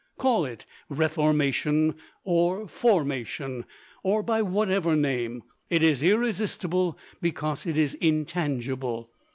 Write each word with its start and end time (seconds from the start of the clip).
Call 0.17 0.45
it 0.45 0.65
reformation, 0.89 1.93
or 2.23 2.67
formation, 2.67 3.65
or 4.01 4.23
by 4.23 4.41
whatever 4.41 4.95
name, 4.95 5.43
it 5.69 5.83
is 5.83 6.01
irresistible 6.01 6.97
because 7.21 7.67
it 7.67 7.77
is 7.77 7.93
intangible. 7.93 9.11